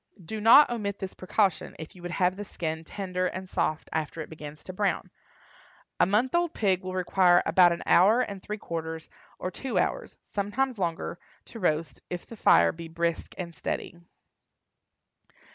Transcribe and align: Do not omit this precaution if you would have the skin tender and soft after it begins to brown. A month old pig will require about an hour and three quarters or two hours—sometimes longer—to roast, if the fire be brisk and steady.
Do 0.25 0.41
not 0.41 0.71
omit 0.71 0.97
this 0.97 1.13
precaution 1.13 1.75
if 1.77 1.95
you 1.95 2.01
would 2.01 2.09
have 2.17 2.35
the 2.35 2.43
skin 2.43 2.83
tender 2.83 3.27
and 3.27 3.47
soft 3.47 3.87
after 3.93 4.19
it 4.21 4.31
begins 4.31 4.63
to 4.63 4.73
brown. 4.73 5.11
A 5.99 6.07
month 6.07 6.33
old 6.33 6.55
pig 6.55 6.81
will 6.81 6.95
require 6.95 7.43
about 7.45 7.71
an 7.71 7.83
hour 7.85 8.21
and 8.21 8.41
three 8.41 8.57
quarters 8.57 9.11
or 9.37 9.51
two 9.51 9.77
hours—sometimes 9.77 10.79
longer—to 10.79 11.59
roast, 11.59 12.01
if 12.09 12.25
the 12.25 12.35
fire 12.35 12.71
be 12.71 12.87
brisk 12.87 13.35
and 13.37 13.53
steady. 13.53 13.95